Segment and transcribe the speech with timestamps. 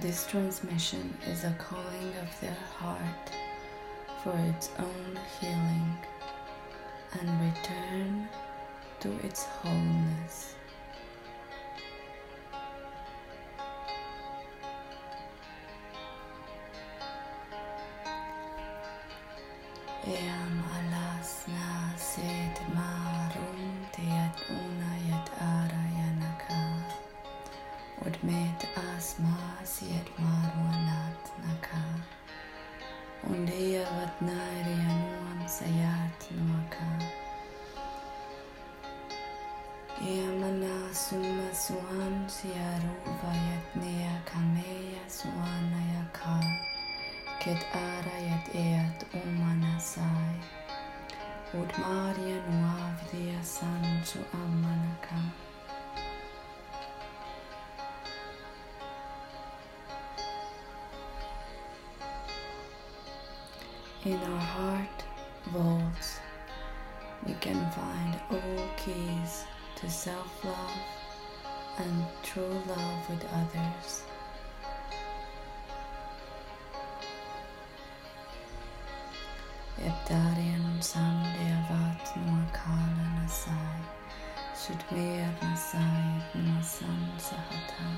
[0.00, 3.30] This transmission is a calling of the heart
[4.22, 5.98] for its own healing
[7.20, 8.26] and return
[9.00, 10.54] to its wholeness.
[20.08, 20.89] Eam alas
[33.80, 36.88] Undia vat nairi anuam sayat nuaka
[40.04, 42.92] Eamana summa suan siaru
[43.22, 46.44] vayat nea kameya suana yakar
[47.40, 50.36] Ket ara yat eat umanasai
[51.56, 55.49] Ud Maria nuavdia san su amanaka
[64.02, 65.04] In our heart
[65.52, 66.20] vaults,
[67.26, 69.44] we can find all keys
[69.76, 70.80] to self love
[71.76, 74.04] and true love with others.
[79.84, 83.80] Ebdarian samdevat nuakala nasai,
[84.56, 87.88] sudmer nasai nuasan sahata.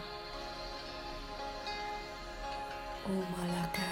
[3.06, 3.91] Umalakad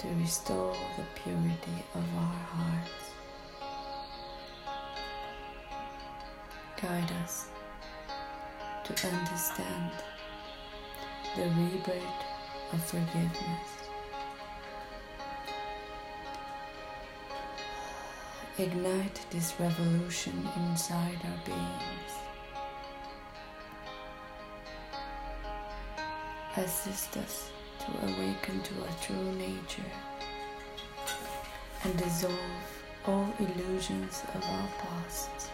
[0.00, 3.10] to restore the purity of our hearts.
[6.80, 7.48] Guide us
[8.84, 9.92] to understand
[11.36, 12.24] the rebirth
[12.72, 13.68] of forgiveness.
[18.56, 22.12] Ignite this revolution inside our beings.
[26.56, 29.90] Assist us to awaken to our true nature
[31.84, 32.32] and dissolve
[33.06, 35.50] all illusions of our past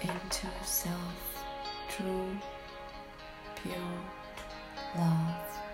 [0.00, 1.44] into self,
[1.90, 2.36] true,
[3.62, 3.76] pure
[4.96, 5.69] love.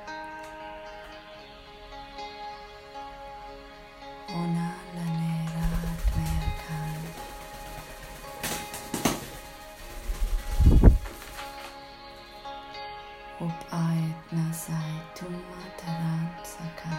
[13.47, 16.97] Up ait nasai tuma taran saka.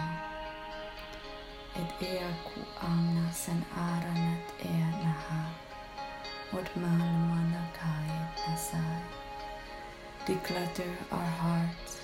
[1.75, 5.41] Et ea ku amna san aranat ea naha.
[6.51, 9.01] What malmana kait nasai.
[10.25, 11.99] Declutter our hearts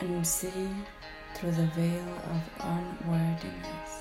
[0.00, 0.70] and see
[1.34, 2.42] through the veil of
[2.74, 3.92] unworthiness.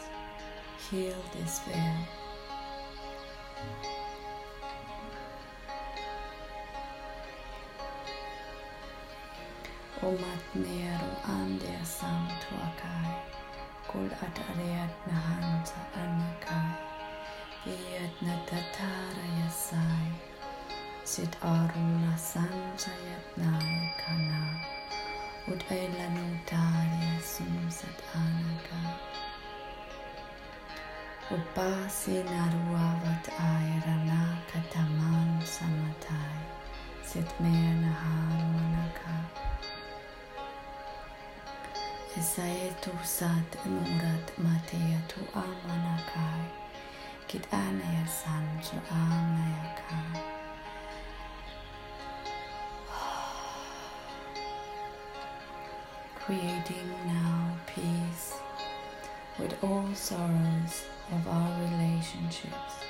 [0.85, 1.99] Heal this veil.
[10.01, 13.13] omatnearu andeasamtuakai
[13.89, 16.59] kol at aliat na hansa anaka
[17.63, 20.09] keiat natata rayasai
[21.03, 23.51] set aru na sanjaiat na
[24.01, 24.43] kana
[25.51, 28.96] ot ai lanutaria sinu sat anakai
[31.37, 36.39] upasi naruavat ai ranakataman samatai
[37.09, 38.22] set meanaha
[42.34, 46.50] Isaya tu sat nurat matea tu amanakai.
[47.30, 48.58] Kit anaya san
[56.26, 58.34] creating now peace
[59.38, 62.82] with all sorrows of our relationships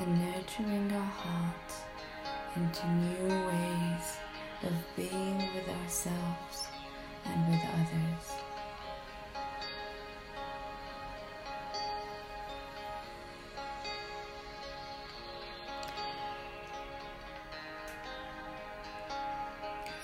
[0.00, 1.84] and nurturing our hearts
[2.56, 4.16] into new ways
[4.64, 6.72] of being with ourselves
[7.28, 8.43] and with others.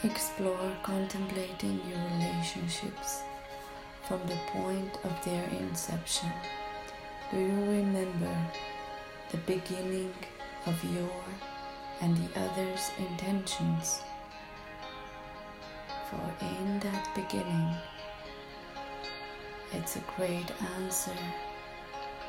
[0.03, 3.23] Explore contemplating your relationships
[4.09, 6.31] from the point of their inception.
[7.31, 8.35] Do you remember
[9.31, 10.13] the beginning
[10.67, 11.11] of your
[12.01, 14.01] and the other's intentions.
[16.09, 17.75] For in that beginning,
[19.73, 21.17] it's a great answer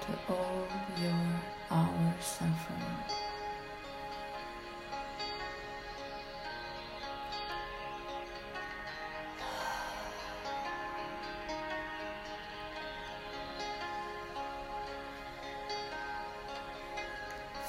[0.01, 0.67] to all
[1.01, 1.41] your
[1.71, 3.20] our suffering.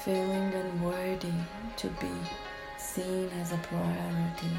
[0.03, 1.31] Feeling unworthy
[1.77, 2.11] to be
[2.77, 4.57] seen as a priority,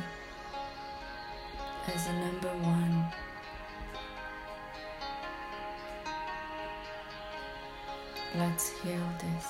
[1.87, 3.06] as a number one.
[8.38, 9.46] Let's heal this.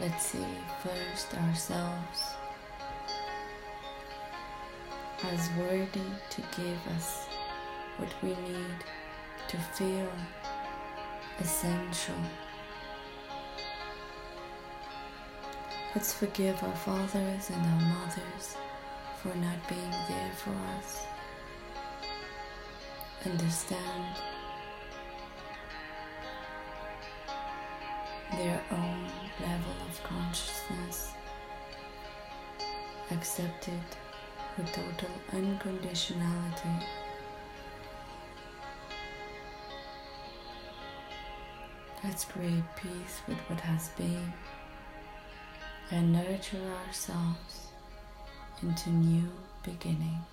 [0.00, 0.46] Let's see
[0.82, 2.34] first ourselves
[5.30, 7.28] as worthy to give us
[7.98, 8.84] what we need
[9.46, 10.10] to feel
[11.38, 12.16] essential.
[15.94, 18.56] Let's forgive our fathers and our mothers
[19.20, 21.04] for not being there for us.
[23.26, 24.16] Understand
[28.32, 29.06] their own
[29.38, 31.12] level of consciousness.
[33.10, 33.96] Accept it
[34.56, 36.86] with total unconditionality.
[42.02, 44.32] Let's create peace with what has been
[45.92, 46.56] and nurture
[46.86, 47.68] ourselves
[48.62, 49.28] into new
[49.62, 50.31] beginnings.